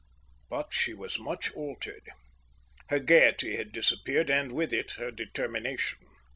But 0.49 0.73
she 0.73 0.95
was 0.95 1.19
much 1.19 1.51
altered. 1.51 2.09
Her 2.89 2.97
gaiety 2.97 3.57
had 3.57 3.71
disappeared 3.71 4.31
and 4.31 4.51
with 4.51 4.73
it 4.73 4.93
her 4.97 5.11
determination. 5.11 5.99